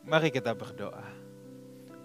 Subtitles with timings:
[0.00, 1.04] Mari kita berdoa.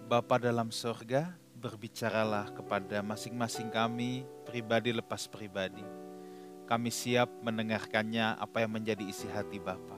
[0.04, 5.80] Bapa dalam sorga, berbicaralah kepada masing-masing kami, pribadi lepas pribadi.
[6.68, 9.96] Kami siap mendengarkannya apa yang menjadi isi hati Bapa.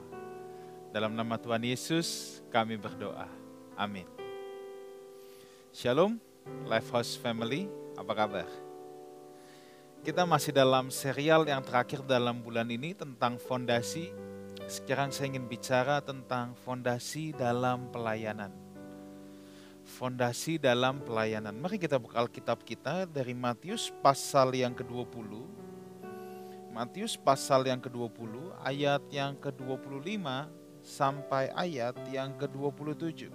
[0.95, 3.27] Dalam nama Tuhan Yesus, kami berdoa.
[3.75, 4.07] Amin.
[5.75, 6.15] Shalom,
[6.71, 7.67] Lifehouse Family,
[7.99, 8.47] apa kabar?
[10.07, 14.28] Kita masih dalam serial yang terakhir dalam bulan ini tentang fondasi
[14.69, 18.53] sekarang saya ingin bicara tentang fondasi dalam pelayanan.
[19.81, 21.57] Fondasi dalam pelayanan.
[21.57, 25.41] Mari kita buka Alkitab kita dari Matius pasal yang ke-20.
[26.69, 30.21] Matius pasal yang ke-20 ayat yang ke-25
[30.85, 33.33] sampai ayat yang ke-27.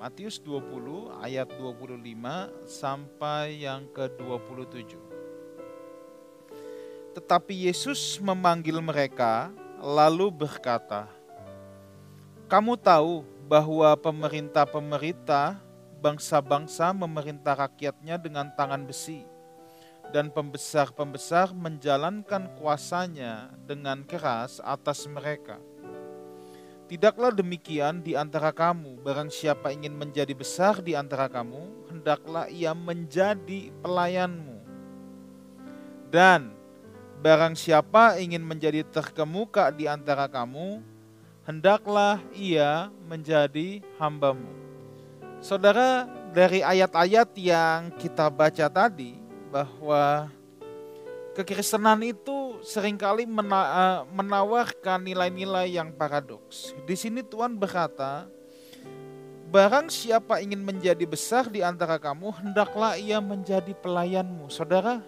[0.00, 2.00] Matius 20 ayat 25
[2.64, 4.96] sampai yang ke-27.
[7.18, 11.06] Tetapi Yesus memanggil mereka, lalu berkata,
[12.50, 15.62] "Kamu tahu bahwa pemerintah-pemerintah
[16.02, 19.22] bangsa-bangsa memerintah rakyatnya dengan tangan besi,
[20.10, 25.62] dan pembesar-pembesar menjalankan kuasanya dengan keras atas mereka."
[26.88, 32.72] Tidaklah demikian di antara kamu, barang siapa ingin menjadi besar di antara kamu, hendaklah ia
[32.72, 34.56] menjadi pelayanmu.
[36.08, 36.57] Dan
[37.18, 40.78] Barang siapa ingin menjadi terkemuka di antara kamu,
[41.42, 44.46] hendaklah ia menjadi hambamu.
[45.42, 49.18] Saudara, dari ayat-ayat yang kita baca tadi,
[49.50, 50.30] bahwa
[51.34, 56.70] kekristenan itu sering kali eh, menawarkan nilai-nilai yang paradoks.
[56.86, 58.30] Di sini Tuhan berkata,
[59.50, 64.52] Barang siapa ingin menjadi besar di antara kamu, hendaklah ia menjadi pelayanmu.
[64.52, 65.00] Saudara,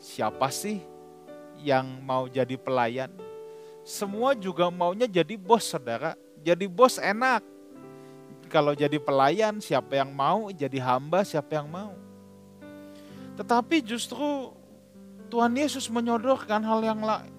[0.00, 0.93] siapa sih
[1.64, 3.08] yang mau jadi pelayan.
[3.80, 6.12] Semua juga maunya jadi bos saudara.
[6.44, 7.40] Jadi bos enak.
[8.52, 11.96] Kalau jadi pelayan siapa yang mau, jadi hamba siapa yang mau.
[13.40, 14.52] Tetapi justru
[15.32, 17.32] Tuhan Yesus menyodorkan hal yang lain.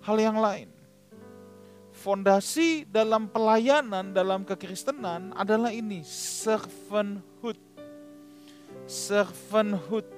[0.00, 0.68] Hal yang lain.
[1.92, 7.56] Fondasi dalam pelayanan dalam kekristenan adalah ini, servanthood.
[8.84, 10.15] Servanthood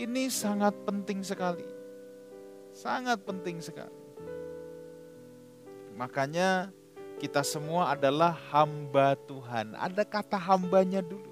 [0.00, 1.66] ini sangat penting sekali.
[2.72, 4.00] Sangat penting sekali.
[5.92, 6.72] Makanya
[7.20, 9.76] kita semua adalah hamba Tuhan.
[9.76, 11.28] Ada kata hambanya dulu.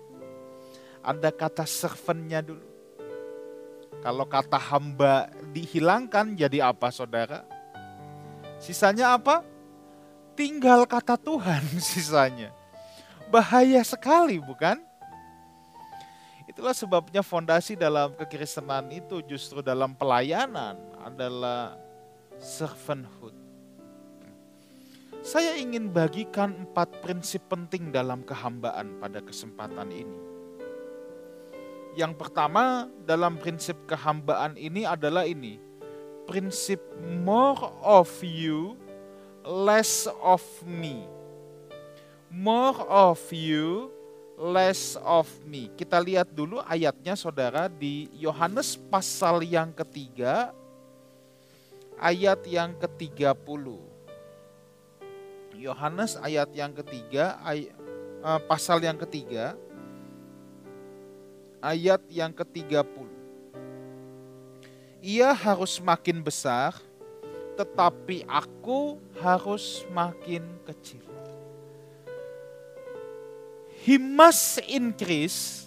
[1.01, 2.69] Ada kata servantnya dulu.
[4.01, 7.45] Kalau kata hamba dihilangkan jadi apa saudara?
[8.61, 9.45] Sisanya apa?
[10.37, 12.53] Tinggal kata Tuhan sisanya.
[13.33, 14.90] Bahaya sekali bukan?
[16.51, 21.79] Itulah sebabnya fondasi dalam kekristenan itu justru dalam pelayanan adalah
[22.43, 23.39] servanthood.
[25.23, 30.19] Saya ingin bagikan empat prinsip penting dalam kehambaan pada kesempatan ini.
[31.95, 35.63] Yang pertama dalam prinsip kehambaan ini adalah ini.
[36.27, 36.83] Prinsip
[37.23, 38.75] more of you,
[39.47, 41.07] less of me.
[42.27, 43.95] More of you,
[44.41, 45.69] less of me.
[45.77, 50.57] Kita lihat dulu ayatnya saudara di Yohanes pasal yang ketiga,
[52.01, 53.77] ayat yang ke-30.
[55.61, 57.69] Yohanes ayat yang ketiga, ay,
[58.25, 59.53] uh, pasal yang ketiga,
[61.61, 63.13] ayat yang ke-30.
[65.05, 66.81] Ia harus makin besar,
[67.61, 71.10] tetapi aku harus makin kecil.
[73.81, 75.65] He must increase,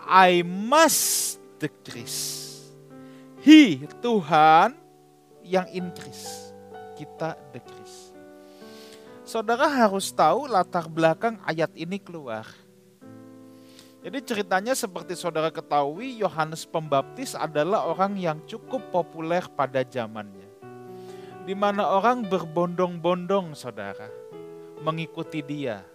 [0.00, 2.48] I must decrease.
[3.44, 4.72] He, Tuhan,
[5.44, 6.56] yang increase,
[6.96, 8.16] kita decrease.
[9.28, 12.48] Saudara harus tahu latar belakang ayat ini keluar.
[14.00, 20.48] Jadi ceritanya seperti saudara ketahui, Yohanes Pembaptis adalah orang yang cukup populer pada zamannya.
[21.44, 24.08] Di mana orang berbondong-bondong saudara,
[24.80, 25.91] mengikuti dia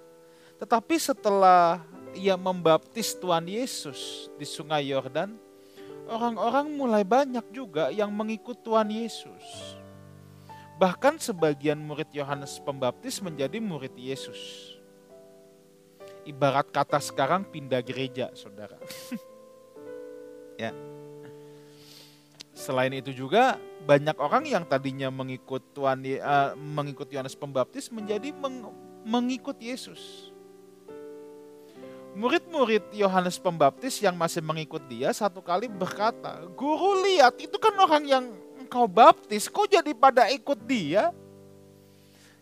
[0.58, 1.86] tetapi setelah
[2.18, 5.38] ia membaptis Tuhan Yesus di sungai Yordan,
[6.10, 9.78] orang-orang mulai banyak juga yang mengikut Tuhan Yesus.
[10.82, 14.74] Bahkan sebagian murid Yohanes Pembaptis menjadi murid Yesus.
[16.26, 18.78] Ibarat kata sekarang pindah gereja, saudara.
[20.62, 20.74] ya.
[22.58, 28.74] Selain itu juga banyak orang yang tadinya mengikut Tuhan uh, mengikut Yohanes Pembaptis menjadi meng,
[29.06, 30.34] mengikut Yesus
[32.18, 38.04] murid-murid Yohanes Pembaptis yang masih mengikut dia satu kali berkata, Guru lihat itu kan orang
[38.10, 38.26] yang
[38.58, 41.14] engkau baptis, kok jadi pada ikut dia?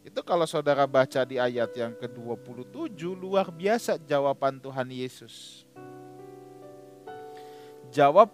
[0.06, 5.68] Itu kalau saudara baca di ayat yang ke-27 luar biasa jawaban Tuhan Yesus.
[7.92, 8.32] Jawab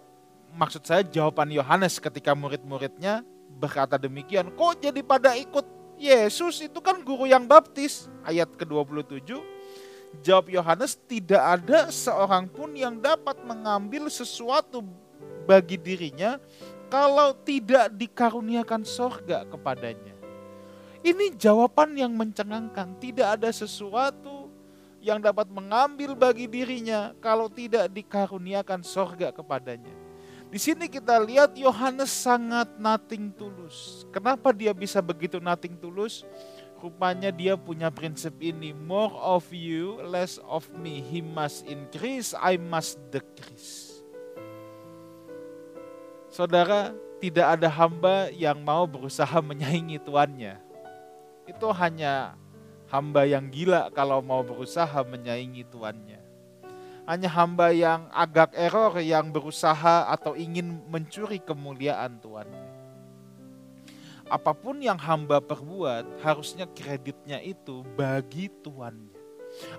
[0.54, 3.26] maksud saya jawaban Yohanes ketika murid-muridnya
[3.58, 5.64] berkata demikian, kok jadi pada ikut
[5.96, 8.06] Yesus itu kan guru yang baptis.
[8.22, 9.32] Ayat ke-27,
[10.20, 14.84] jawab Yohanes tidak ada seorang pun yang dapat mengambil sesuatu
[15.48, 16.36] bagi dirinya
[16.92, 20.12] kalau tidak dikaruniakan sorga kepadanya.
[21.02, 22.94] Ini jawaban yang mencengangkan.
[23.00, 24.52] Tidak ada sesuatu
[25.02, 29.90] yang dapat mengambil bagi dirinya kalau tidak dikaruniakan sorga kepadanya.
[30.52, 34.04] Di sini kita lihat Yohanes sangat nating tulus.
[34.12, 36.22] Kenapa dia bisa begitu nating tulus?
[36.82, 40.98] Rupanya dia punya prinsip ini, more of you, less of me.
[40.98, 44.02] He must increase, I must decrease.
[46.26, 46.90] Saudara,
[47.22, 50.72] tidak ada hamba yang mau berusaha menyaingi tuannya
[51.46, 52.38] itu hanya
[52.86, 56.20] hamba yang gila kalau mau berusaha menyaingi tuannya.
[57.02, 62.61] Hanya hamba yang agak error yang berusaha atau ingin mencuri kemuliaan tuannya.
[64.30, 69.12] Apa pun yang hamba perbuat, harusnya kreditnya itu bagi tuannya.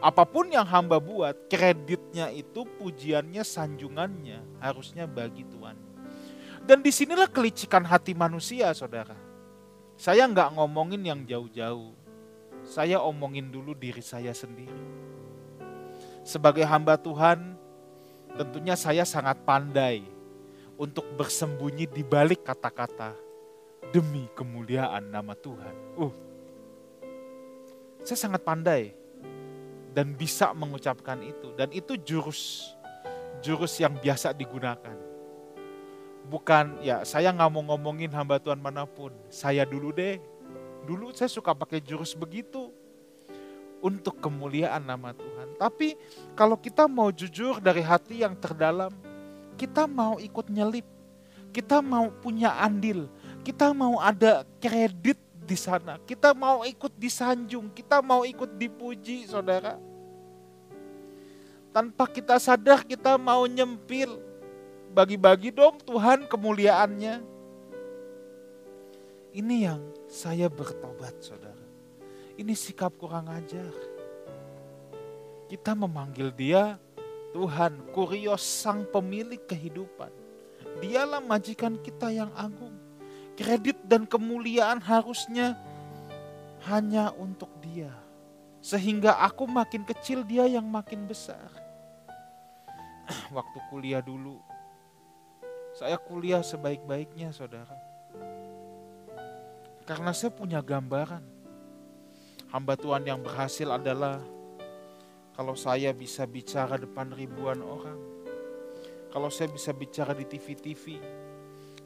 [0.03, 5.75] Apa pun yang hamba buat, kreditnya itu pujiannya, sanjungannya harusnya bagi Tuhan.
[6.63, 9.33] Dan di sinilah kelicikan hati manusia, saudara
[9.97, 11.93] saya nggak ngomongin yang jauh-jauh.
[12.63, 14.83] Saya omongin dulu diri saya sendiri.
[16.23, 17.59] Sebagai hamba Tuhan,
[18.39, 20.07] tentunya saya sangat pandai
[20.79, 23.13] untuk bersembunyi di balik kata-kata
[23.93, 25.75] demi kemuliaan nama Tuhan.
[26.01, 26.13] Uh,
[28.01, 28.97] saya sangat pandai
[29.93, 32.73] dan bisa mengucapkan itu dan itu jurus
[33.45, 35.03] jurus yang biasa digunakan
[36.27, 39.11] bukan ya saya nggak mau ngomongin hamba Tuhan mana pun.
[39.27, 40.19] Saya dulu deh.
[40.83, 42.71] Dulu saya suka pakai jurus begitu
[43.79, 45.55] untuk kemuliaan nama Tuhan.
[45.55, 45.95] Tapi
[46.35, 48.91] kalau kita mau jujur dari hati yang terdalam,
[49.55, 50.87] kita mau ikut nyelip.
[51.55, 53.07] Kita mau punya andil.
[53.43, 55.99] Kita mau ada kredit di sana.
[55.99, 57.67] Kita mau ikut disanjung.
[57.75, 59.75] Kita mau ikut dipuji, saudara.
[61.75, 64.21] Tanpa kita sadar kita mau nyempil
[64.93, 67.25] bagi-bagi dong Tuhan kemuliaannya.
[69.33, 71.65] Ini yang saya bertobat saudara.
[72.37, 73.73] Ini sikap kurang ajar.
[75.49, 76.77] Kita memanggil dia
[77.33, 80.13] Tuhan, Kurios sang pemilik kehidupan.
[80.77, 82.72] Dialah majikan kita yang agung.
[83.33, 85.57] Kredit dan kemuliaan harusnya
[86.69, 87.89] hanya untuk dia.
[88.63, 91.51] Sehingga aku makin kecil, dia yang makin besar.
[93.35, 94.39] Waktu kuliah dulu,
[95.75, 97.75] saya kuliah sebaik-baiknya, saudara.
[99.83, 101.25] Karena saya punya gambaran.
[102.53, 104.21] Hamba Tuhan yang berhasil adalah
[105.33, 108.00] kalau saya bisa bicara depan ribuan orang.
[109.09, 111.01] Kalau saya bisa bicara di TV-TV.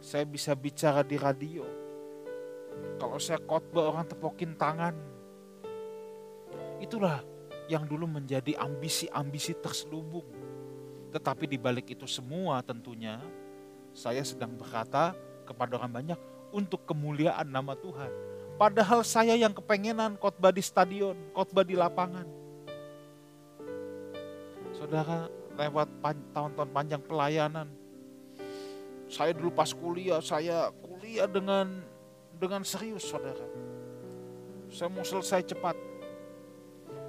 [0.08, 1.68] Saya bisa bicara di radio.
[2.96, 4.96] Kalau saya khotbah orang tepokin tangan.
[6.80, 7.20] Itulah
[7.68, 10.24] yang dulu menjadi ambisi-ambisi terselubung.
[11.12, 13.20] Tetapi di balik itu semua tentunya
[13.92, 15.12] saya sedang berkata
[15.44, 16.20] kepada orang banyak
[16.56, 18.08] untuk kemuliaan nama Tuhan.
[18.56, 22.24] Padahal saya yang kepengenan khotbah di stadion, khotbah di lapangan.
[24.72, 25.28] Saudara,
[25.60, 25.92] lewat
[26.32, 27.68] tahun-tahun panjang pelayanan,
[29.08, 31.84] saya dulu pas kuliah, saya kuliah dengan
[32.38, 33.48] dengan serius, saudara.
[34.68, 35.76] Saya mau selesai cepat.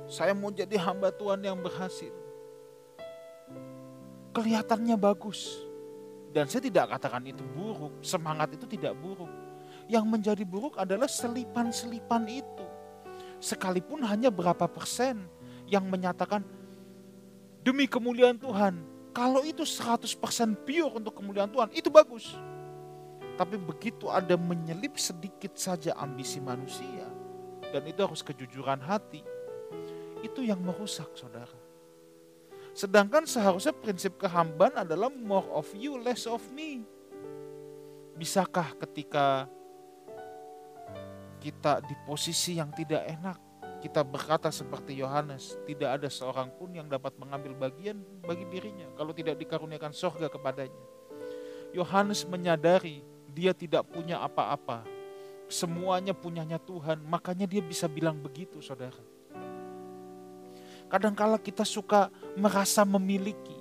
[0.08, 2.14] Saya mau jadi hamba Tuhan yang berhasil.
[4.32, 5.68] Kelihatannya bagus
[6.32, 9.30] dan saya tidak katakan itu buruk, semangat itu tidak buruk.
[9.88, 12.66] Yang menjadi buruk adalah selipan-selipan itu.
[13.40, 15.24] Sekalipun hanya berapa persen
[15.64, 16.44] yang menyatakan
[17.64, 18.97] demi kemuliaan Tuhan.
[19.12, 20.14] Kalau itu 100%
[20.62, 22.36] pure untuk kemuliaan Tuhan, itu bagus.
[23.38, 27.06] Tapi begitu ada menyelip sedikit saja ambisi manusia,
[27.70, 29.22] dan itu harus kejujuran hati,
[30.26, 31.54] itu yang merusak saudara.
[32.74, 36.86] Sedangkan seharusnya prinsip kehambaan adalah more of you, less of me.
[38.18, 39.46] Bisakah ketika
[41.38, 43.38] kita di posisi yang tidak enak,
[43.78, 49.14] kita berkata seperti Yohanes, tidak ada seorang pun yang dapat mengambil bagian bagi dirinya kalau
[49.14, 50.82] tidak dikaruniakan sorga kepadanya.
[51.70, 54.82] Yohanes menyadari dia tidak punya apa-apa,
[55.46, 58.98] semuanya punyanya Tuhan, makanya dia bisa bilang begitu saudara.
[60.88, 63.54] Kadangkala kita suka merasa memiliki.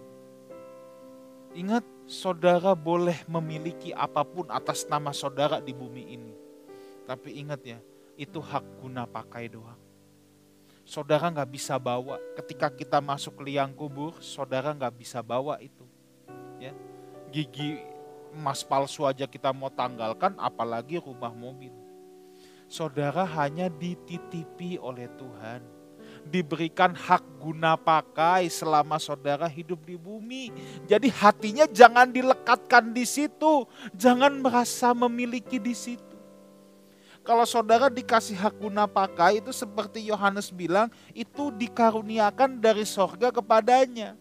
[1.53, 6.33] Ingat, saudara boleh memiliki apa pun atas nama saudara di bumi ini.
[7.03, 7.79] Tapi ingat ya,
[8.15, 9.86] itu hak guna pakai doang.
[10.87, 12.15] Saudara nggak bisa bawa.
[12.39, 15.83] Ketika kita masuk liang kubur, saudara nggak bisa bawa itu.
[16.63, 16.71] Ya,
[17.27, 17.83] gigi
[18.31, 21.75] emas palsu aja kita mau tanggalkan, apalagi rumah mobil.
[22.71, 25.59] Saudara hanya dititipi oleh Tuhan
[26.27, 30.55] diberikan hak guna pakai selama saudara hidup di bumi.
[30.87, 36.06] Jadi hatinya jangan dilekatkan di situ, jangan merasa memiliki di situ.
[37.27, 44.15] Kalau saudara dikasih hak guna pakai itu seperti Yohanes bilang, itu dikaruniakan dari sorga kepadanya.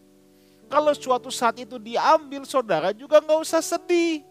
[0.67, 4.27] Kalau suatu saat itu diambil, saudara juga nggak usah sedih.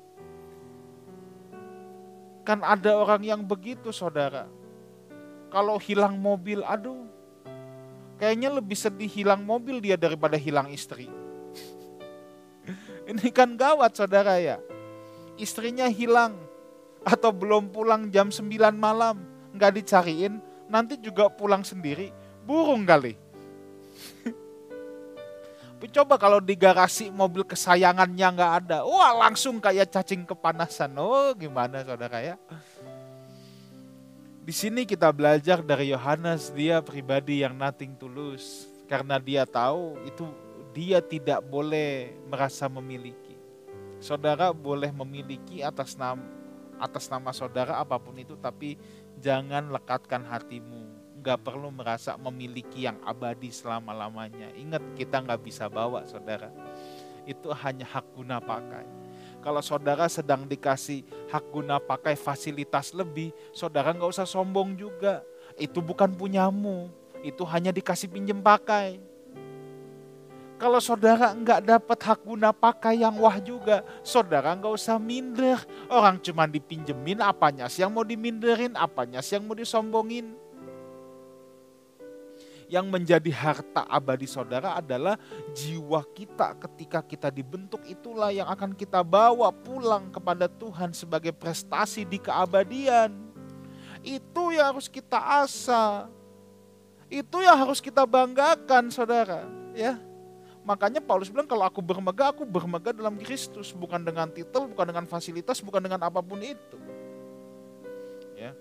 [2.43, 4.43] Kan ada orang yang begitu saudara.
[5.47, 7.15] Kalau hilang mobil, aduh
[8.15, 11.11] Kayaknya lebih sedih hilang mobil dia daripada hilang istri.
[13.11, 14.63] Ini kan gawat saudara ya.
[15.35, 16.39] Istrinya hilang
[17.05, 19.21] atau belum pulang jam 9 malam.
[19.53, 22.09] Nggak dicariin, nanti juga pulang sendiri.
[22.43, 23.13] Burung kali.
[25.85, 28.81] Coba kalau di garasi mobil kesayangannya nggak ada.
[28.81, 30.97] Wah langsung kayak cacing kepanasan.
[30.97, 32.35] Oh gimana saudara ya.
[34.41, 38.65] Di sini kita belajar dari Yohanes, dia pribadi yang nothing tulus.
[38.89, 40.25] Karena dia tahu itu
[40.73, 43.37] dia tidak boleh merasa memiliki.
[44.01, 46.44] Saudara boleh memiliki atas nama
[46.77, 48.79] atas nama saudara apa pun itu, tapi
[49.19, 50.87] jangan lekatkan hatimu.
[51.21, 54.53] Nggak perlu merasa memiliki yang abadi selama-lamanya.
[54.53, 56.53] Ingat kita nggak bisa bawa saudara.
[57.25, 59.05] Itu hanya hak guna pakai
[59.45, 65.21] kalau saudara sedang dikasih hak guna pakai fasilitas lebih, saudara nggak usah sombong juga.
[65.61, 66.89] Itu bukan punyamu,
[67.21, 68.97] itu hanya dikasih pinjem pakai.
[70.55, 75.59] Kalau saudara nggak dapat hak guna pakai yang wah juga, saudara nggak usah minder.
[75.91, 80.45] Orang cuma dipinjemin apanya sih yang mau diminderin, apanya sih yang mau disombongin
[82.65, 85.17] yang menjadi harta abadi saudara adalah
[85.53, 92.03] jiwa kita ketika kita dibentuk itulah yang akan kita bawa pulang kepada Tuhan sebagai prestasi
[92.05, 93.13] di keabadian.
[94.05, 96.09] Itu yang harus kita asa.
[97.09, 99.45] Itu yang harus kita banggakan saudara.
[99.77, 99.97] Ya,
[100.65, 103.69] Makanya Paulus bilang kalau aku bermegah, aku bermegah dalam Kristus.
[103.69, 106.77] Bukan dengan titel, bukan dengan fasilitas, bukan dengan apa pun itu.
[108.33, 108.57] Ya,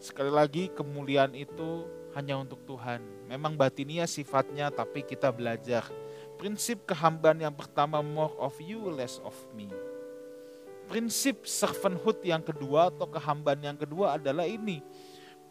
[0.00, 1.84] Sekali lagi kemuliaan itu
[2.16, 3.04] hanya untuk Tuhan.
[3.28, 5.84] Memang batinia sifatnya tapi kita belajar.
[6.40, 9.68] Prinsip kehambaan yang pertama more of you less of me.
[10.88, 14.80] Prinsip servanthood yang kedua atau kehambaan yang kedua adalah ini.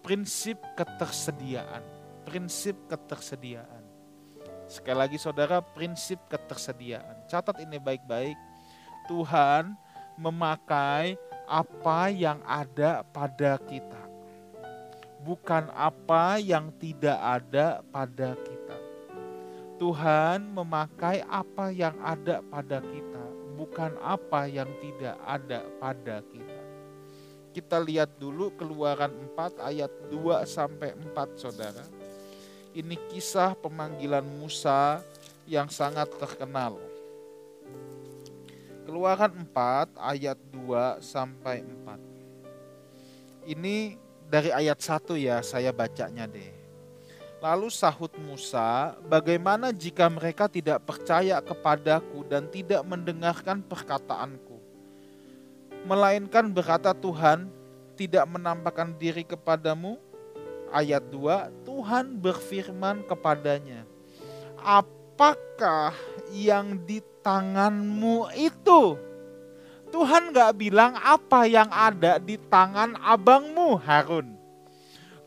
[0.01, 1.86] Prinsip ketersediaan.
[2.25, 3.78] Prinsip ketersediaan.
[4.69, 7.25] Sekali lagi saudara, prinsip ketersediaan.
[7.25, 8.38] Catat ini baik-baik.
[9.09, 9.73] Tuhan
[10.21, 11.17] memakai
[11.49, 14.09] apa yang ada pada kita
[15.23, 18.77] bukan apa yang tidak ada pada kita.
[19.79, 23.23] Tuhan memakai apa yang ada pada kita,
[23.55, 26.59] bukan apa yang tidak ada pada kita.
[27.55, 31.99] Kita lihat dulu keluaran 4 ayat 2 sampai 4 Saudara.
[32.79, 35.03] Ini kisah pemanggilan Musa
[35.43, 36.79] yang sangat terkenal.
[38.88, 43.51] Keluaran 4 ayat 2 sampai 4.
[43.51, 44.00] Ini
[44.31, 46.55] dari ayat 1 ya saya bacanya deh.
[47.43, 54.55] Lalu sahut Musa, bagaimana jika mereka tidak percaya kepadaku dan tidak mendengarkan perkataanku?
[55.83, 57.51] Melainkan berkata Tuhan,
[58.00, 60.00] tidak menampakkan diri kepadamu?
[60.69, 63.85] Ayat 2, Tuhan berfirman kepadanya,
[64.59, 65.93] Apakah
[66.29, 68.95] yang di tanganmu itu?
[69.89, 74.38] Tuhan gak bilang apa yang ada di tangan abangmu Harun.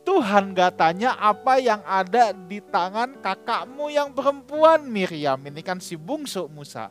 [0.02, 5.38] Tuhan gak tanya apa yang ada di tangan kakakmu yang perempuan Miriam.
[5.38, 6.90] Ini kan si bungsu Musa.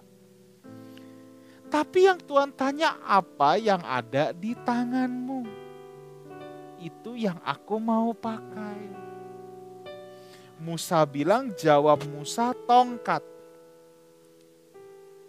[1.72, 5.61] Tapi yang Tuhan tanya apa yang ada di tanganmu.
[6.82, 8.90] Itu yang aku mau pakai.
[10.58, 13.22] Musa bilang jawab Musa tongkat.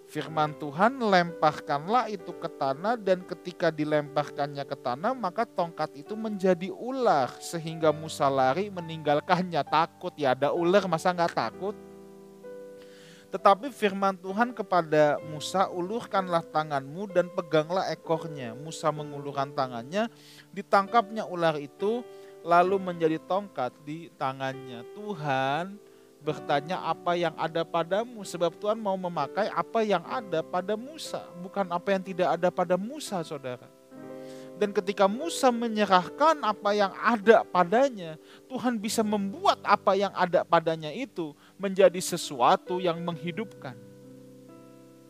[0.08, 6.68] Firman Tuhan lemparkanlah itu ke tanah dan ketika dilemparkannya ke tanah maka tongkat itu menjadi
[6.68, 9.64] ular sehingga Musa lari meninggalkannya.
[9.64, 11.76] Takut ya ada ular masa nggak takut
[13.32, 18.52] tetapi firman Tuhan kepada Musa, ulurkanlah tanganmu dan peganglah ekornya.
[18.52, 20.12] Musa mengulurkan tangannya,
[20.52, 22.04] ditangkapnya ular itu,
[22.44, 24.84] lalu menjadi tongkat di tangannya.
[24.92, 25.80] Tuhan
[26.22, 31.66] bertanya apa yang ada padamu sebab Tuhan mau memakai apa yang ada pada Musa bukan
[31.66, 33.66] apa yang tidak ada pada Musa saudara
[34.62, 38.14] Dan ketika Musa menyerahkan apa yang ada padanya,
[38.46, 43.78] Tuhan bisa membuat apa yang ada padanya itu menjadi sesuatu yang menghidupkan.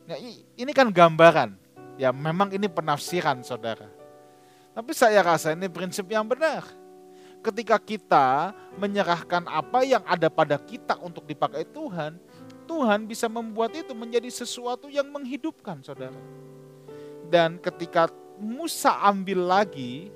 [0.04, 0.20] Nah,
[0.52, 1.56] ini kan gambaran.
[1.96, 3.88] Ya memang ini penafsiran saudara.
[4.76, 6.64] Tapi saya rasa ini prinsip yang benar.
[7.40, 12.20] Ketika kita menyerahkan apa yang ada pada kita untuk dipakai Tuhan,
[12.68, 16.16] Tuhan bisa membuat itu menjadi sesuatu yang menghidupkan saudara.
[17.32, 20.12] Dan ketika Musa ambil lagi,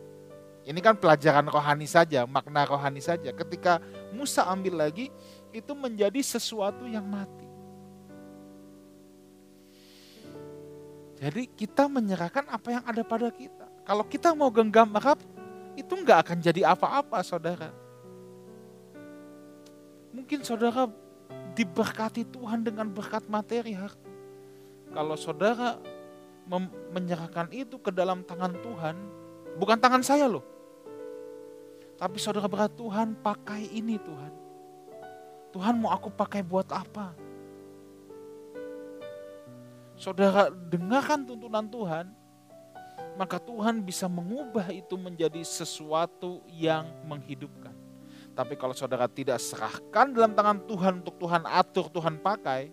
[0.66, 3.30] ini kan pelajaran rohani saja, makna rohani saja.
[3.30, 3.78] Ketika
[4.10, 5.14] Musa ambil lagi,
[5.56, 7.48] itu menjadi sesuatu yang mati.
[11.16, 13.64] Jadi kita menyerahkan apa yang ada pada kita.
[13.88, 15.16] Kalau kita mau genggam erat,
[15.72, 17.72] itu nggak akan jadi apa-apa saudara.
[20.12, 20.92] Mungkin saudara
[21.56, 23.72] diberkati Tuhan dengan berkat materi.
[24.92, 25.80] Kalau saudara
[26.92, 28.96] menyerahkan itu ke dalam tangan Tuhan,
[29.56, 30.44] bukan tangan saya loh.
[31.96, 34.45] Tapi saudara berat Tuhan pakai ini Tuhan.
[35.56, 37.16] Tuhan mau aku pakai buat apa?
[39.96, 42.12] Saudara dengarkan tuntunan Tuhan,
[43.16, 47.72] maka Tuhan bisa mengubah itu menjadi sesuatu yang menghidupkan.
[48.36, 52.68] Tapi kalau saudara tidak serahkan dalam tangan Tuhan untuk Tuhan atur, Tuhan pakai,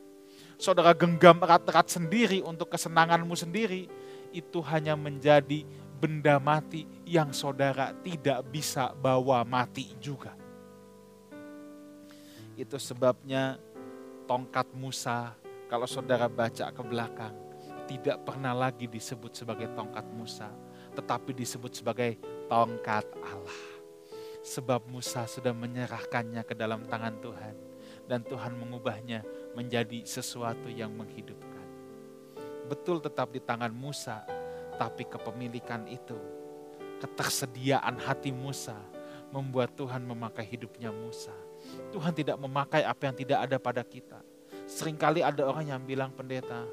[0.60, 3.88] saudara genggam erat-erat sendiri untuk kesenanganmu sendiri,
[4.36, 5.63] itu hanya menjadi
[6.04, 10.43] benda mati yang saudara tidak bisa bawa mati juga.
[12.54, 13.58] Itu sebabnya
[14.30, 15.34] tongkat Musa,
[15.66, 17.34] kalau saudara baca ke belakang,
[17.90, 20.54] tidak pernah lagi disebut sebagai tongkat Musa,
[20.94, 23.62] tetapi disebut sebagai tongkat Allah.
[24.44, 27.56] Sebab Musa sudah menyerahkannya ke dalam tangan Tuhan
[28.06, 29.24] dan Tuhan mengubahnya
[29.56, 31.64] menjadi sesuatu yang menghidupkan.
[32.68, 34.28] Betul tetap di tangan Musa,
[34.76, 36.16] tapi kepemilikan itu,
[37.00, 38.80] ketersediaan hati Musa
[39.34, 41.34] membuat Tuhan memakai hidupnya Musa.
[41.90, 44.22] Tuhan tidak memakai apa yang tidak ada pada kita.
[44.70, 46.63] Seringkali ada orang yang bilang pendeta,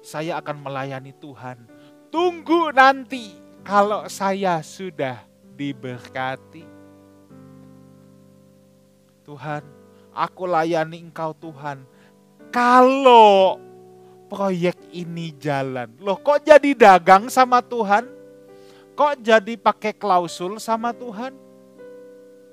[0.00, 1.68] saya akan melayani Tuhan.
[2.08, 5.20] Tunggu nanti kalau saya sudah
[5.54, 6.64] diberkati.
[9.28, 9.62] Tuhan,
[10.16, 11.84] aku layani engkau Tuhan.
[12.48, 13.60] Kalau
[14.32, 15.92] proyek ini jalan.
[16.00, 18.08] Loh kok jadi dagang sama Tuhan?
[18.96, 21.45] Kok jadi pakai klausul sama Tuhan?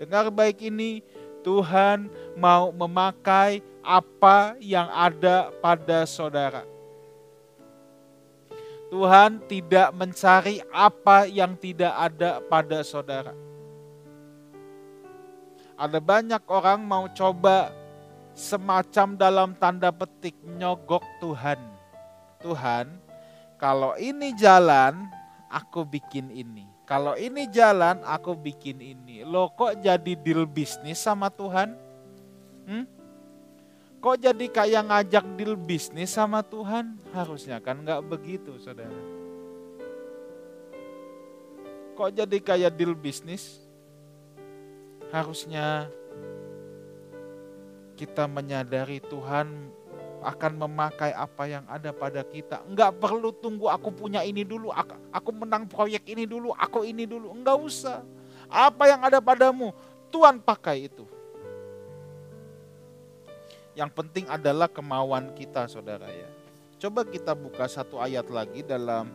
[0.04, 1.00] Dengar baik ini,
[1.48, 6.68] Tuhan mau memakai apa yang ada pada saudara.
[8.92, 13.32] Tuhan tidak mencari apa yang tidak ada pada saudara.
[15.80, 17.72] Ada banyak orang mau coba
[18.36, 21.58] semacam dalam tanda petik nyogok Tuhan.
[22.44, 23.00] Tuhan,
[23.56, 25.08] kalau ini jalan,
[25.48, 26.73] aku bikin ini.
[26.84, 29.24] Kalau ini jalan, aku bikin ini.
[29.24, 31.80] Lo kok jadi deal bisnis sama Tuhan?
[32.68, 32.86] Hmm?
[34.04, 37.00] Kok jadi kayak ngajak deal bisnis sama Tuhan?
[37.16, 39.00] Harusnya kan nggak begitu, saudara.
[41.96, 43.64] Kok jadi kayak deal bisnis?
[45.08, 45.88] Harusnya
[47.96, 49.72] kita menyadari Tuhan
[50.24, 52.64] akan memakai apa yang ada pada kita.
[52.66, 57.36] Enggak perlu tunggu aku punya ini dulu, aku, menang proyek ini dulu, aku ini dulu.
[57.36, 58.00] Enggak usah.
[58.48, 59.76] Apa yang ada padamu,
[60.10, 61.06] Tuhan pakai itu.
[63.74, 66.30] Yang penting adalah kemauan kita saudara ya.
[66.78, 69.10] Coba kita buka satu ayat lagi dalam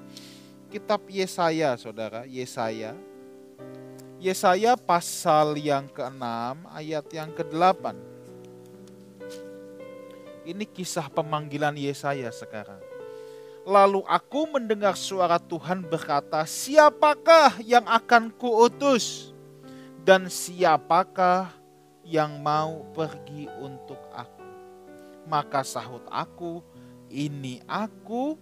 [0.68, 2.96] kitab Yesaya saudara, Yesaya
[4.18, 6.26] Yesaya pasal yang ke-6
[6.74, 8.07] ayat yang ke-8.
[10.48, 12.80] Ini kisah pemanggilan Yesaya sekarang.
[13.68, 19.37] Lalu aku mendengar suara Tuhan berkata, siapakah yang akan kuutus?
[20.00, 21.52] Dan siapakah
[22.00, 24.48] yang mau pergi untuk aku?
[25.28, 26.64] Maka sahut aku,
[27.12, 28.40] ini aku,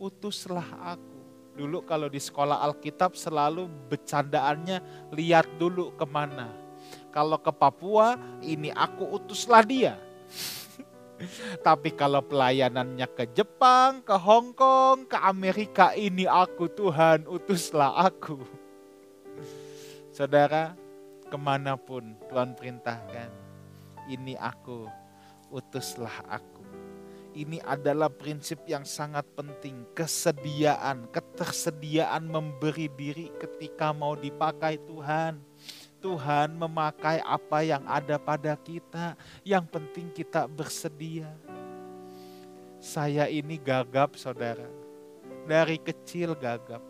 [0.00, 1.20] utuslah aku.
[1.60, 6.48] Dulu kalau di sekolah Alkitab selalu bercandaannya lihat dulu ke mana.
[7.12, 10.00] Kalau ke Papua ini aku utuslah dia.
[11.66, 18.42] Tapi kalau pelayanannya ke Jepang, ke Hong Kong, ke Amerika ini aku Tuhan utuslah aku.
[20.14, 20.74] Saudara,
[21.26, 23.30] ke mana pun Tuhan perintahkan,
[24.10, 24.86] ini aku
[25.50, 26.58] utuslah aku
[27.38, 29.86] ini adalah prinsip yang sangat penting.
[29.94, 35.38] Kesediaan, ketersediaan memberi diri ketika mau dipakai Tuhan.
[35.98, 39.18] Tuhan memakai apa yang ada pada kita.
[39.42, 41.30] Yang penting kita bersedia.
[42.78, 44.66] Saya ini gagap saudara.
[45.44, 46.82] Dari kecil gagap.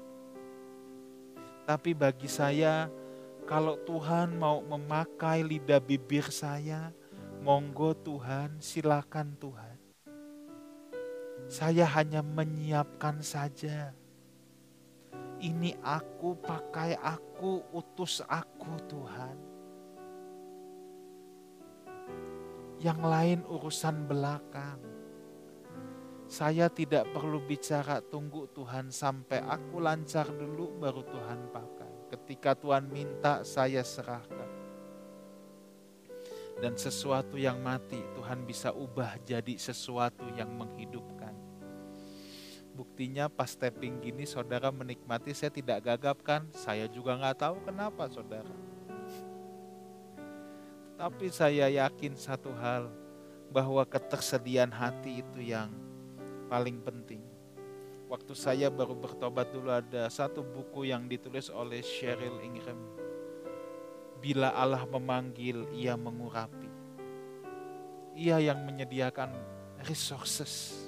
[1.64, 2.88] Tapi bagi saya,
[3.48, 6.92] kalau Tuhan mau memakai lidah bibir saya,
[7.40, 9.76] monggo Tuhan, silakan Tuhan.
[11.48, 13.96] Saya hanya menyiapkan saja.
[15.38, 19.36] Ini aku, pakai aku, utus aku Tuhan.
[22.82, 24.82] Yang lain urusan belakang.
[26.26, 31.92] Saya tidak perlu bicara tunggu Tuhan sampai aku lancar dulu baru Tuhan pakai.
[32.12, 34.50] Ketika Tuhan minta saya serahkan.
[36.58, 41.17] Dan sesuatu yang mati Tuhan bisa ubah jadi sesuatu yang menghidupkan.
[42.78, 46.46] Buktinya pas tapping gini saudara menikmati saya tidak gagap kan?
[46.54, 48.54] Saya juga nggak tahu kenapa saudara.
[50.94, 52.86] Tapi saya yakin satu hal
[53.50, 55.74] bahwa ketersediaan hati itu yang
[56.46, 57.18] paling penting.
[58.06, 62.78] Waktu saya baru bertobat dulu ada satu buku yang ditulis oleh Cheryl Ingram.
[64.22, 66.70] Bila Allah memanggil, ia mengurapi.
[68.14, 69.34] Ia yang menyediakan
[69.82, 70.87] resources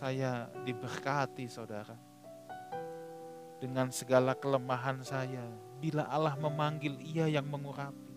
[0.00, 1.92] saya diberkati saudara.
[3.60, 5.44] Dengan segala kelemahan saya,
[5.76, 8.16] bila Allah memanggil ia yang mengurapi.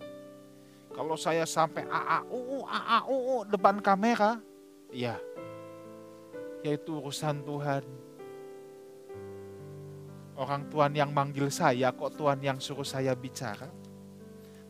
[0.95, 4.39] Kalau saya sampai AAUU, AAUU depan kamera,
[4.95, 5.19] ya,
[6.63, 7.83] yaitu urusan Tuhan.
[10.39, 13.67] Orang Tuhan yang manggil saya, kok Tuhan yang suruh saya bicara.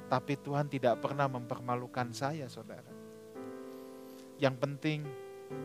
[0.10, 2.90] Tapi Tuhan tidak pernah mempermalukan saya, saudara.
[4.42, 5.00] Yang penting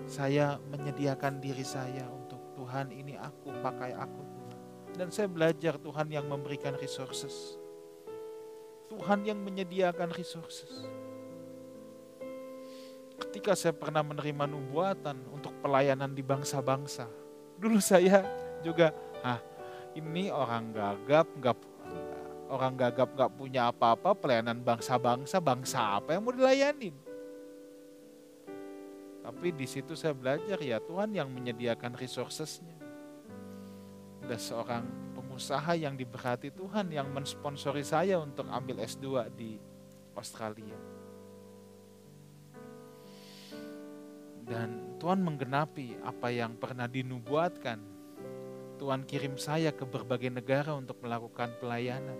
[0.09, 4.59] saya menyediakan diri saya untuk Tuhan ini aku, pakai aku Tuhan.
[4.97, 7.61] Dan saya belajar Tuhan yang memberikan resources.
[8.89, 10.89] Tuhan yang menyediakan resources.
[13.21, 17.05] Ketika saya pernah menerima nubuatan untuk pelayanan di bangsa-bangsa,
[17.61, 18.25] dulu saya
[18.65, 19.39] juga, ah
[19.93, 21.59] ini orang gagap, nggak
[22.49, 27.08] orang gagap nggak punya apa-apa, pelayanan bangsa-bangsa, bangsa apa yang mau dilayanin?
[29.29, 32.73] Tapi di situ saya belajar ya Tuhan yang menyediakan resourcesnya.
[34.25, 39.61] Ada seorang pengusaha yang diberkati Tuhan yang mensponsori saya untuk ambil S2 di
[40.17, 40.81] Australia.
[44.49, 47.85] Dan Tuhan menggenapi apa yang pernah dinubuatkan.
[48.81, 52.17] Tuhan kirim saya ke berbagai negara untuk melakukan pelayanan.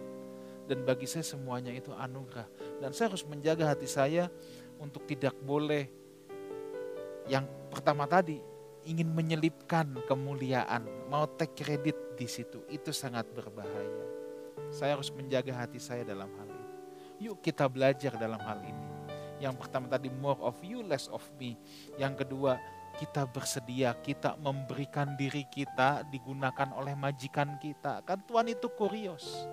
[0.69, 2.45] Dan bagi saya semuanya itu anugerah.
[2.85, 4.29] Dan saya harus menjaga hati saya
[4.77, 5.89] untuk tidak boleh
[7.29, 8.41] yang pertama tadi
[8.89, 14.09] ingin menyelipkan kemuliaan, mau take credit di situ, itu sangat berbahaya.
[14.73, 16.69] Saya harus menjaga hati saya dalam hal ini.
[17.29, 18.87] Yuk kita belajar dalam hal ini.
[19.39, 21.61] Yang pertama tadi more of you, less of me.
[22.01, 22.57] Yang kedua,
[22.97, 28.03] kita bersedia, kita memberikan diri kita digunakan oleh majikan kita.
[28.09, 29.47] Kan Tuhan itu kurios.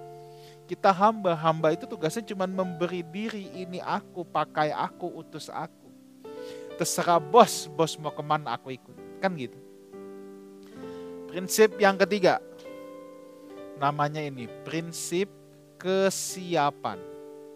[0.66, 5.85] Kita hamba, hamba itu tugasnya cuma memberi diri, ini aku, pakai aku, utus aku
[6.76, 8.96] terserah bos, bos mau ke mana aku ikut.
[9.24, 9.58] Kan gitu.
[11.32, 12.40] Prinsip yang ketiga,
[13.80, 15.28] namanya ini prinsip
[15.80, 17.00] kesiapan.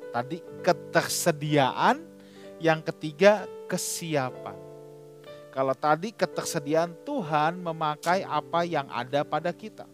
[0.09, 2.01] Tadi ketersediaan,
[2.59, 4.57] yang ketiga kesiapan.
[5.49, 9.87] Kalau tadi ketersediaan Tuhan memakai apa yang ada pada kita.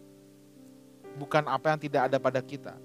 [1.16, 2.76] Bukan apa yang tidak ada pada kita.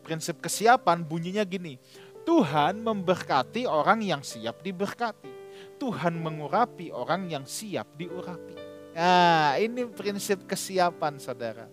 [0.00, 1.76] Prinsip kesiapan bunyinya gini.
[2.24, 5.35] Tuhan memberkati orang yang siap diberkati.
[5.76, 8.56] Tuhan mengurapi orang yang siap diurapi.
[8.96, 11.68] Nah, ini prinsip kesiapan saudara.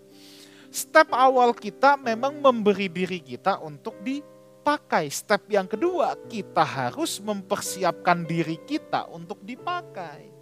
[0.74, 5.08] Step awal kita memang memberi diri kita untuk dipakai.
[5.08, 10.34] Step yang kedua, kita harus mempersiapkan diri kita untuk dipakai.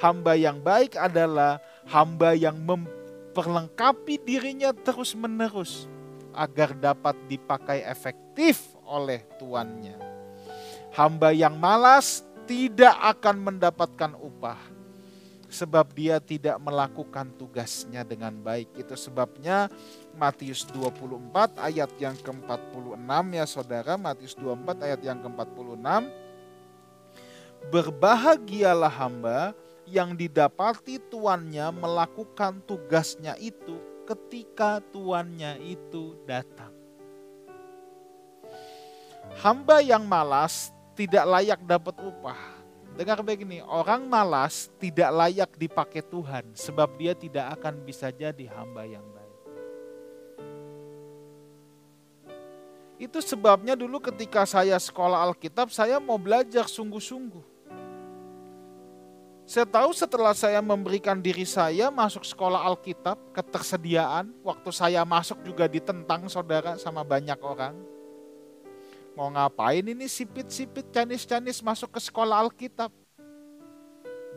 [0.00, 5.88] Hamba yang baik adalah hamba yang memperlengkapi dirinya terus-menerus
[6.34, 9.96] agar dapat dipakai efektif oleh tuannya.
[10.90, 14.58] Hamba yang malas tidak akan mendapatkan upah
[15.46, 18.74] sebab dia tidak melakukan tugasnya dengan baik.
[18.74, 19.70] Itu sebabnya
[20.18, 25.86] Matius 24 ayat yang ke-46 ya saudara, Matius 24 ayat yang ke-46.
[27.70, 29.54] Berbahagialah hamba
[29.86, 33.78] yang didapati tuannya melakukan tugasnya itu
[34.10, 36.74] ketika tuannya itu datang.
[39.38, 42.36] Hamba yang malas tidak layak dapat upah.
[42.92, 48.44] Dengar baik ini, orang malas tidak layak dipakai Tuhan sebab dia tidak akan bisa jadi
[48.52, 49.36] hamba yang baik.
[53.00, 57.48] Itu sebabnya dulu ketika saya sekolah Alkitab, saya mau belajar sungguh-sungguh.
[59.48, 65.64] Saya tahu setelah saya memberikan diri saya masuk sekolah Alkitab, ketersediaan, waktu saya masuk juga
[65.64, 67.99] ditentang saudara sama banyak orang.
[69.18, 72.94] Mau ngapain ini sipit-sipit canis-canis masuk ke sekolah Alkitab?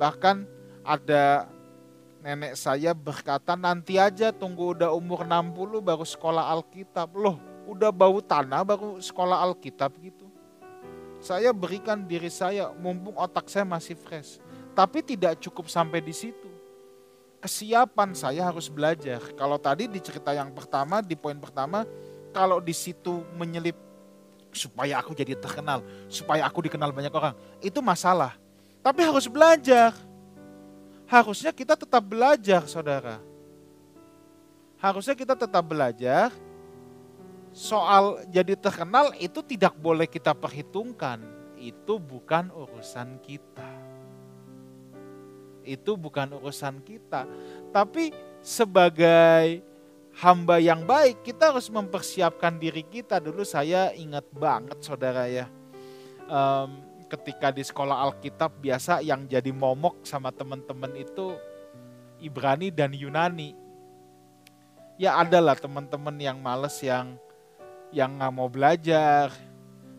[0.02, 0.50] Bahkan
[0.82, 1.48] ada
[2.24, 7.14] nenek saya berkata nanti aja tunggu udah umur 60 baru sekolah Alkitab.
[7.14, 7.38] Loh
[7.70, 10.28] udah bau tanah baru sekolah Alkitab gitu.
[11.24, 16.50] Saya berikan diri saya mumpung otak saya masih fresh tapi tidak cukup sampai di situ.
[17.40, 19.22] Kesiapan saya harus belajar.
[19.38, 21.86] Kalau tadi di cerita yang pertama, di poin pertama,
[22.34, 23.78] kalau di situ menyelip
[24.54, 28.38] supaya aku jadi terkenal, supaya aku dikenal banyak orang, itu masalah.
[28.80, 29.94] Tapi harus belajar.
[31.10, 33.20] Harusnya kita tetap belajar, saudara.
[34.80, 36.32] Harusnya kita tetap belajar.
[37.54, 41.22] Soal jadi terkenal itu tidak boleh kita perhitungkan.
[41.60, 43.94] Itu bukan urusan kita
[45.64, 47.26] itu bukan urusan kita.
[47.72, 48.12] Tapi
[48.44, 49.64] sebagai
[50.18, 53.18] hamba yang baik, kita harus mempersiapkan diri kita.
[53.18, 55.50] Dulu saya ingat banget saudara ya,
[56.30, 61.38] um, ketika di sekolah Alkitab biasa yang jadi momok sama teman-teman itu
[62.22, 63.58] Ibrani dan Yunani.
[64.96, 67.18] Ya adalah teman-teman yang males yang
[67.90, 69.34] yang nggak mau belajar,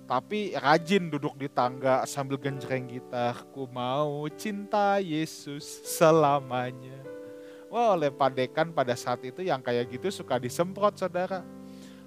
[0.07, 3.45] tapi rajin duduk di tangga sambil genjreng gitar.
[3.53, 7.04] Ku mau cinta Yesus selamanya.
[7.75, 11.43] Wah oleh padekan pada saat itu yang kayak gitu suka disemprot saudara.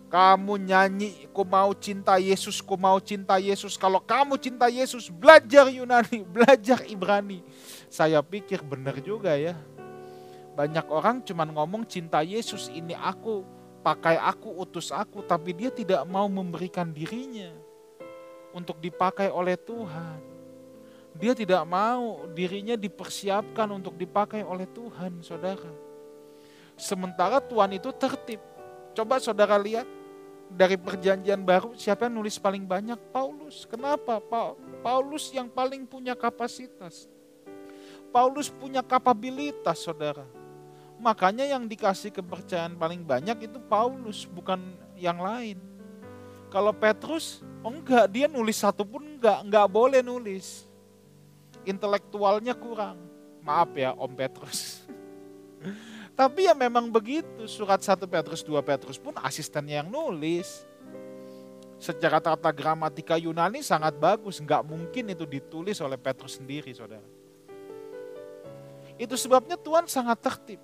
[0.08, 3.76] Kamu nyanyi, ku mau cinta Yesus, ku mau cinta Yesus.
[3.76, 7.44] Kalau kamu cinta Yesus, belajar Yunani, belajar Ibrani.
[7.92, 9.60] Saya pikir benar juga ya.
[10.56, 13.44] Banyak orang cuma ngomong cinta Yesus ini aku,
[13.84, 15.20] pakai aku, utus aku.
[15.28, 17.52] Tapi dia tidak mau memberikan dirinya
[18.56, 20.37] untuk dipakai oleh Tuhan.
[21.18, 25.70] Dia tidak mau dirinya dipersiapkan untuk dipakai oleh Tuhan, saudara.
[26.78, 28.38] Sementara Tuhan itu tertib.
[28.94, 29.90] Coba saudara lihat
[30.46, 33.02] dari perjanjian baru siapa yang nulis paling banyak?
[33.10, 33.66] Paulus.
[33.66, 34.22] Kenapa?
[34.86, 37.10] Paulus yang paling punya kapasitas.
[38.14, 40.24] Paulus punya kapabilitas, saudara.
[41.02, 44.62] Makanya yang dikasih kepercayaan paling banyak itu Paulus, bukan
[44.94, 45.58] yang lain.
[46.54, 50.67] Kalau Petrus, oh enggak, dia nulis satu pun enggak, enggak boleh nulis.
[51.68, 52.96] Intelektualnya kurang.
[53.44, 54.88] Maaf ya Om Petrus.
[56.20, 60.66] Tapi ya memang begitu, surat 1 Petrus, 2 Petrus pun asistennya yang nulis.
[61.78, 67.06] Secara tata gramatika Yunani sangat bagus, enggak mungkin itu ditulis oleh Petrus sendiri saudara.
[68.98, 70.62] Itu sebabnya Tuhan sangat tertib.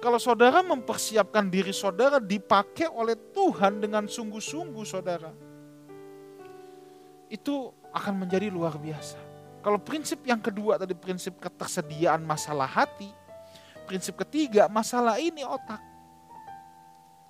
[0.00, 5.36] Kalau saudara mempersiapkan diri saudara dipakai oleh Tuhan dengan sungguh-sungguh saudara.
[7.28, 9.27] Itu akan menjadi luar biasa.
[9.60, 13.10] Kalau prinsip yang kedua tadi prinsip ketersediaan masalah hati.
[13.88, 15.80] Prinsip ketiga masalah ini otak.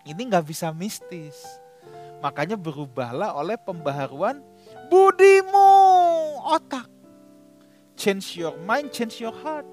[0.04, 1.38] Ini nggak bisa mistis.
[2.18, 4.42] Makanya berubahlah oleh pembaharuan
[4.90, 5.70] budimu
[6.50, 6.90] otak.
[7.98, 9.66] Change your mind, change your heart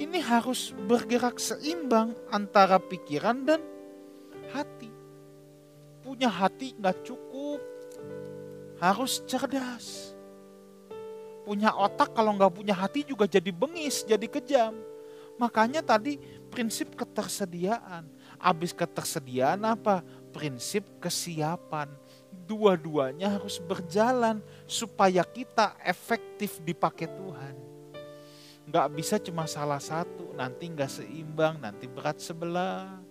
[0.00, 3.60] ini harus bergerak seimbang antara pikiran dan
[4.48, 4.88] hati.
[6.00, 7.29] Punya hati nggak cukup,
[8.80, 10.16] harus cerdas.
[11.44, 14.74] Punya otak kalau nggak punya hati juga jadi bengis, jadi kejam.
[15.36, 16.16] Makanya tadi
[16.48, 18.08] prinsip ketersediaan.
[18.40, 20.00] Habis ketersediaan apa?
[20.32, 21.88] Prinsip kesiapan.
[22.48, 27.70] Dua-duanya harus berjalan supaya kita efektif dipakai Tuhan
[28.70, 33.02] nggak bisa cuma salah satu, nanti nggak seimbang, nanti berat sebelah.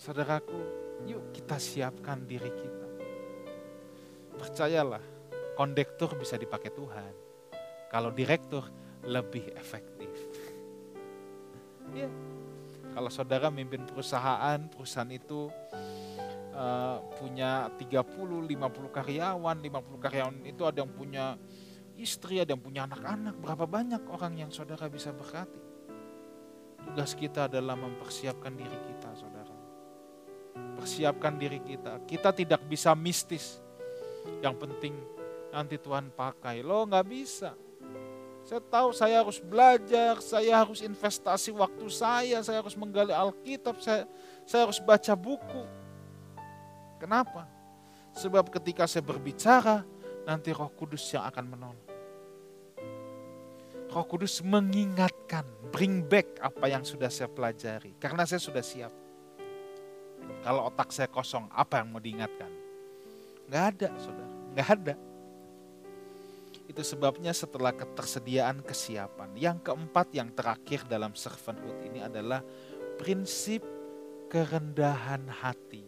[0.00, 2.88] Saudaraku, yuk kita siapkan diri kita.
[4.38, 5.02] Percayalah,
[5.58, 7.12] kondektur bisa dipakai Tuhan.
[7.90, 8.66] Kalau direktur
[9.06, 10.10] lebih efektif.
[11.94, 12.10] Ya.
[12.92, 15.46] Kalau saudara mimpin perusahaan, perusahaan itu
[16.58, 18.58] uh, punya 30, 50
[18.90, 21.38] karyawan, 50 karyawan itu ada yang punya
[21.94, 23.38] istri, ada yang punya anak-anak.
[23.38, 25.62] Berapa banyak orang yang saudara bisa berkati?
[26.88, 29.37] Tugas kita adalah mempersiapkan diri kita, saudara.
[30.78, 32.02] Persiapkan diri kita.
[32.06, 33.58] Kita tidak bisa mistis.
[34.38, 34.94] Yang penting
[35.50, 36.62] nanti Tuhan pakai.
[36.62, 37.52] Lo nggak bisa.
[38.48, 44.08] Saya tahu saya harus belajar, saya harus investasi waktu saya, saya harus menggali Alkitab, saya,
[44.48, 45.68] saya harus baca buku.
[46.96, 47.44] Kenapa?
[48.16, 49.84] Sebab ketika saya berbicara,
[50.24, 51.88] nanti roh kudus yang akan menolong.
[53.92, 58.00] Roh kudus mengingatkan, bring back apa yang sudah saya pelajari.
[58.00, 58.92] Karena saya sudah siap.
[60.48, 62.48] Kalau otak saya kosong, apa yang mau diingatkan?
[63.52, 64.32] Gak ada, saudara.
[64.56, 64.94] Nggak ada.
[66.64, 69.36] Itu sebabnya setelah ketersediaan kesiapan.
[69.36, 72.40] Yang keempat yang terakhir dalam servanthood ini adalah
[72.96, 73.60] prinsip
[74.32, 75.84] kerendahan hati.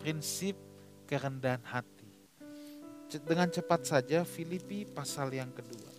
[0.00, 0.56] Prinsip
[1.04, 2.08] kerendahan hati.
[3.20, 5.92] Dengan cepat saja Filipi pasal yang kedua.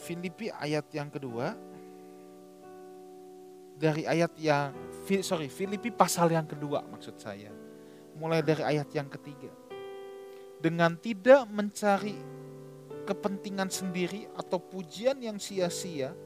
[0.00, 1.73] Filipi ayat yang kedua
[3.74, 4.72] dari ayat yang
[5.20, 7.52] sorry Filipi pasal yang kedua maksud saya
[8.14, 9.50] mulai dari ayat yang ketiga
[10.64, 12.16] dengan tidak mencari
[13.04, 16.16] kepentingan sendiri atau pujian yang sia-sia,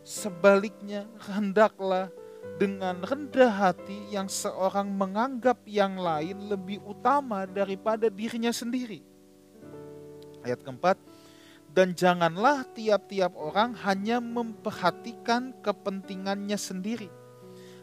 [0.00, 2.08] sebaliknya hendaklah
[2.56, 9.04] dengan rendah hati yang seorang menganggap yang lain lebih utama daripada dirinya sendiri.
[10.40, 10.96] Ayat keempat,
[11.74, 17.10] dan janganlah tiap-tiap orang hanya memperhatikan kepentingannya sendiri,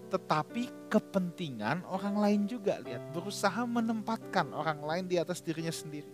[0.07, 2.79] tetapi kepentingan orang lain juga.
[2.79, 6.07] Lihat, berusaha menempatkan orang lain di atas dirinya sendiri.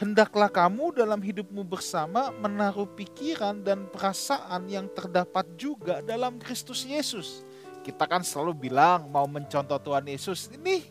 [0.00, 7.44] Hendaklah kamu dalam hidupmu bersama menaruh pikiran dan perasaan yang terdapat juga dalam Kristus Yesus.
[7.84, 10.48] Kita kan selalu bilang mau mencontoh Tuhan Yesus.
[10.54, 10.88] Ini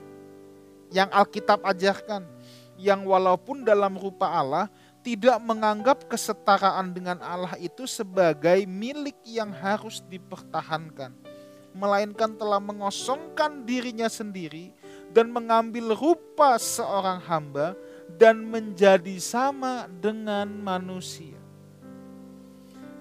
[0.93, 2.37] yang Alkitab ajarkan.
[2.77, 4.69] Yang walaupun dalam rupa Allah
[5.07, 11.15] tidak menganggap kesetaraan dengan Allah itu sebagai milik yang harus dipertahankan
[11.77, 14.73] melainkan telah mengosongkan dirinya sendiri
[15.13, 17.77] dan mengambil rupa seorang hamba
[18.17, 21.37] dan menjadi sama dengan manusia.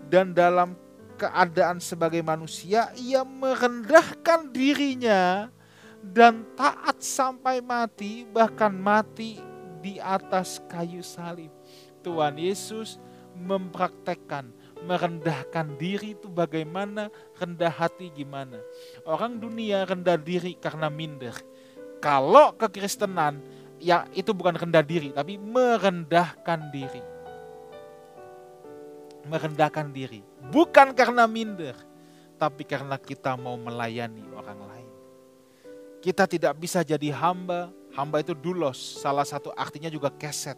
[0.06, 0.76] Dan dalam
[1.16, 5.48] keadaan sebagai manusia, ia merendahkan dirinya
[6.04, 9.40] dan taat sampai mati, bahkan mati
[9.80, 11.55] di atas kayu salib.
[12.06, 13.02] Tuhan Yesus
[13.34, 14.54] mempraktekkan
[14.86, 17.08] merendahkan diri itu bagaimana,
[17.40, 18.60] rendah hati gimana.
[19.02, 21.32] Orang dunia rendah diri karena minder.
[21.98, 23.40] Kalau kekristenan,
[23.80, 27.02] ya itu bukan rendah diri, tapi merendahkan diri.
[29.26, 30.20] Merendahkan diri.
[30.52, 31.74] Bukan karena minder,
[32.36, 34.90] tapi karena kita mau melayani orang lain.
[36.04, 40.54] Kita tidak bisa jadi hamba, hamba itu dulos, salah satu artinya juga keset.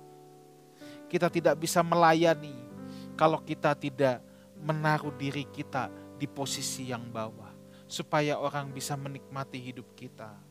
[1.09, 2.55] Kita tidak bisa melayani,
[3.17, 4.21] kalau kita tidak
[4.61, 5.89] menaruh diri kita
[6.21, 7.51] di posisi yang bawah,
[7.89, 10.49] supaya orang bisa menikmati hidup kita.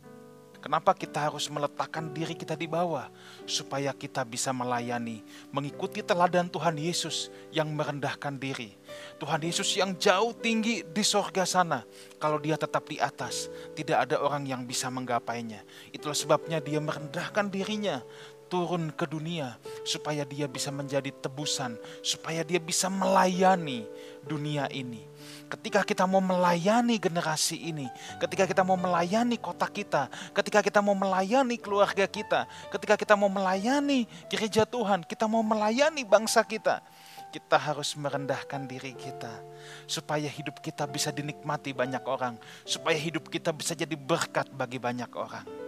[0.57, 3.13] Kenapa kita harus meletakkan diri kita di bawah?
[3.45, 5.21] Supaya kita bisa melayani,
[5.53, 8.73] mengikuti teladan Tuhan Yesus yang merendahkan diri.
[9.21, 11.85] Tuhan Yesus yang jauh tinggi di sorga sana.
[12.17, 15.61] Kalau dia tetap di atas, tidak ada orang yang bisa menggapainya.
[15.93, 18.01] Itulah sebabnya dia merendahkan dirinya
[18.47, 23.83] turun ke dunia supaya dia bisa menjadi tebusan, supaya dia bisa melayani
[24.23, 25.03] dunia ini.
[25.47, 27.87] Ketika kita mau melayani generasi ini,
[28.19, 33.31] ketika kita mau melayani kota kita, ketika kita mau melayani keluarga kita, ketika kita mau
[33.31, 36.83] melayani gereja Tuhan, kita mau melayani bangsa kita,
[37.31, 39.43] kita harus merendahkan diri kita
[39.87, 45.11] supaya hidup kita bisa dinikmati banyak orang, supaya hidup kita bisa jadi berkat bagi banyak
[45.15, 45.66] orang.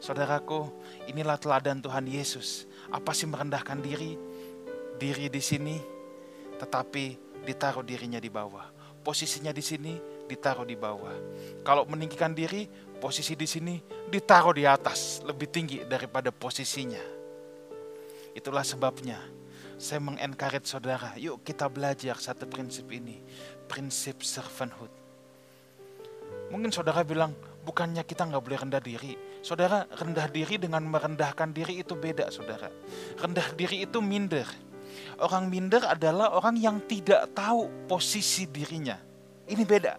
[0.00, 0.64] Saudaraku,
[1.12, 2.64] inilah teladan Tuhan Yesus.
[2.88, 4.16] Apa sih merendahkan diri?
[4.96, 5.76] Diri di sini,
[6.56, 8.64] tetapi ditaruh dirinya di bawah.
[9.00, 11.12] Posisinya di sini, ditaruh di bawah.
[11.60, 12.64] Kalau meninggikan diri,
[13.00, 13.76] posisi di sini
[14.08, 17.00] ditaruh di atas, lebih tinggi daripada posisinya.
[18.32, 19.20] Itulah sebabnya
[19.80, 23.24] saya mengencourage saudara, yuk kita belajar satu prinsip ini,
[23.64, 24.92] prinsip servanthood.
[26.52, 27.32] Mungkin saudara bilang,
[27.64, 29.16] bukannya kita nggak boleh rendah diri.
[29.40, 32.68] Saudara, rendah diri dengan merendahkan diri itu beda, saudara.
[33.16, 34.44] Rendah diri itu minder.
[35.20, 39.00] Orang minder adalah orang yang tidak tahu posisi dirinya.
[39.48, 39.96] Ini beda.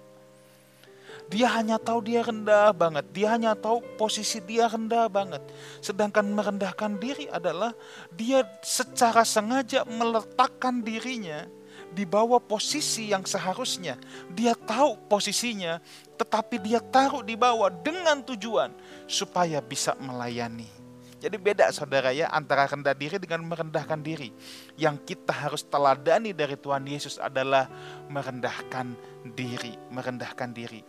[1.32, 3.06] Dia hanya tahu dia rendah banget.
[3.16, 5.40] Dia hanya tahu posisi dia rendah banget.
[5.80, 7.72] Sedangkan merendahkan diri adalah
[8.12, 11.48] dia secara sengaja meletakkan dirinya
[11.92, 14.00] di bawah posisi yang seharusnya.
[14.32, 15.84] Dia tahu posisinya,
[16.16, 18.72] tetapi dia taruh di bawah dengan tujuan
[19.06, 20.82] supaya bisa melayani.
[21.22, 24.34] Jadi beda saudara ya antara rendah diri dengan merendahkan diri.
[24.74, 27.70] Yang kita harus teladani dari Tuhan Yesus adalah
[28.10, 28.98] merendahkan
[29.38, 30.82] diri, merendahkan diri.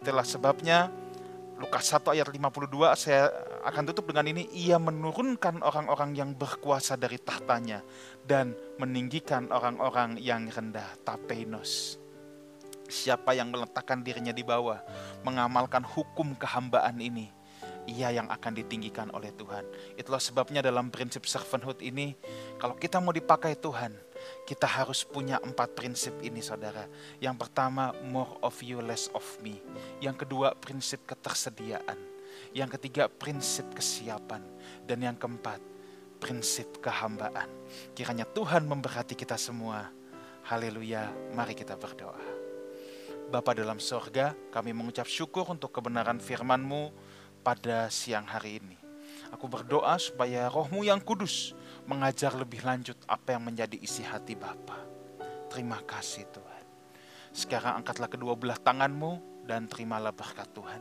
[0.00, 0.88] Itulah sebabnya
[1.54, 3.30] Lukas 1 ayat 52 saya
[3.62, 4.50] akan tutup dengan ini.
[4.54, 7.82] Ia menurunkan orang-orang yang berkuasa dari tahtanya
[8.26, 12.02] dan meninggikan orang-orang yang rendah tapeinos
[12.88, 14.78] siapa yang meletakkan dirinya di bawah
[15.24, 17.33] mengamalkan hukum kehambaan ini
[17.84, 19.64] ia yang akan ditinggikan oleh Tuhan.
[19.96, 22.16] Itulah sebabnya dalam prinsip servanthood ini,
[22.56, 23.92] kalau kita mau dipakai Tuhan,
[24.48, 26.88] kita harus punya empat prinsip ini saudara.
[27.20, 29.60] Yang pertama, more of you, less of me.
[30.00, 31.98] Yang kedua, prinsip ketersediaan.
[32.56, 34.40] Yang ketiga, prinsip kesiapan.
[34.84, 35.60] Dan yang keempat,
[36.20, 37.48] prinsip kehambaan.
[37.92, 39.92] Kiranya Tuhan memberkati kita semua.
[40.48, 42.20] Haleluya, mari kita berdoa.
[43.24, 46.92] Bapa dalam sorga, kami mengucap syukur untuk kebenaran firman-Mu
[47.44, 48.76] pada siang hari ini.
[49.36, 51.52] Aku berdoa supaya rohmu yang kudus
[51.84, 54.80] mengajar lebih lanjut apa yang menjadi isi hati Bapa.
[55.52, 56.64] Terima kasih Tuhan.
[57.36, 60.80] Sekarang angkatlah kedua belah tanganmu dan terimalah berkat Tuhan.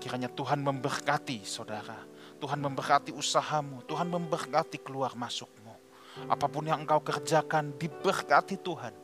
[0.00, 2.00] Kiranya Tuhan memberkati saudara.
[2.40, 3.84] Tuhan memberkati usahamu.
[3.86, 5.76] Tuhan memberkati keluar masukmu.
[6.26, 8.94] Apa pun yang engkau kerjakan diberkati Tuhan.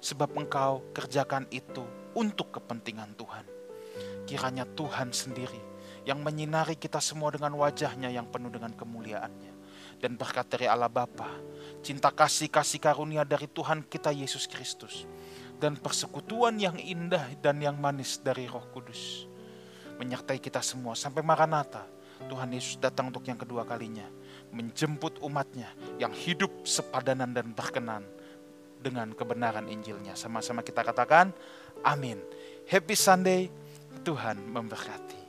[0.00, 1.84] Sebab engkau kerjakan itu
[2.16, 3.44] untuk kepentingan Tuhan.
[4.24, 5.75] Kiranya Tuhan sendiri
[6.06, 9.58] yang menyinari kita semua dengan wajahnya yang penuh dengan kemuliaannya.
[9.96, 11.28] Dan berkat dari Allah Bapa,
[11.80, 15.08] cinta kasih kasih karunia dari Tuhan kita Yesus Kristus,
[15.56, 19.24] dan persekutuan yang indah dan yang manis dari Roh Kudus
[19.96, 21.84] menyertai kita semua sampai Maranatha.
[22.16, 24.08] Tuhan Yesus datang untuk yang kedua kalinya,
[24.48, 25.68] menjemput umatnya
[26.00, 28.08] yang hidup sepadanan dan berkenan
[28.80, 30.16] dengan kebenaran Injilnya.
[30.16, 31.28] Sama-sama kita katakan,
[31.84, 32.16] amin.
[32.64, 33.52] Happy Sunday,
[34.00, 35.25] Tuhan memberkati.